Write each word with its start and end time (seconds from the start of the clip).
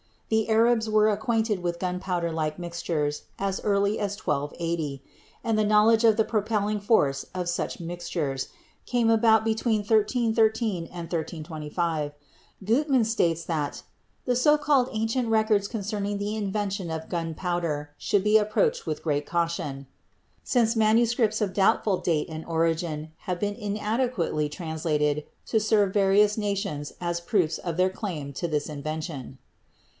The 0.29 0.49
Arabs 0.49 0.89
were 0.89 1.09
acquainted 1.09 1.61
with 1.61 1.77
gunpowder 1.77 2.31
like 2.31 2.57
mixtures 2.57 3.23
as 3.37 3.59
early 3.63 3.99
as 3.99 4.17
1280, 4.17 5.03
and 5.43 5.59
the 5.59 5.65
knowledge 5.65 6.05
of 6.05 6.17
the 6.17 6.23
propelling 6.23 6.79
force 6.79 7.25
of 7.35 7.47
such 7.49 7.79
mixtures 7.79 8.47
came 8.87 9.11
about 9.11 9.43
between 9.43 9.81
1313 9.81 10.85
and 10.85 11.11
1325. 11.11 12.13
Guttmann 12.63 13.05
states 13.05 13.43
that 13.43 13.83
"the 14.25 14.35
so 14.37 14.57
called 14.57 14.89
ancient 14.91 15.27
records 15.27 15.67
concerning 15.67 16.17
the 16.17 16.35
invention 16.35 16.89
of 16.89 17.09
gun 17.09 17.35
powder 17.35 17.91
should 17.97 18.23
be 18.23 18.37
approached 18.37 18.87
with 18.87 19.03
great 19.03 19.25
caution," 19.27 19.85
since 20.43 20.75
manuscripts 20.77 21.41
of 21.41 21.53
doubtful 21.53 21.97
date 21.97 22.29
and 22.29 22.45
origin 22.45 23.11
have 23.27 23.39
been 23.39 23.53
inade 23.55 24.11
quately 24.13 24.49
translated 24.49 25.25
to 25.45 25.59
serve 25.59 25.93
various 25.93 26.37
nations 26.37 26.93
as 27.01 27.19
proofs 27.19 27.57
of 27.59 27.77
their 27.77 27.89
claim 27.89 28.31
to 28.33 28.47
this 28.47 28.67
invention. 28.67 29.37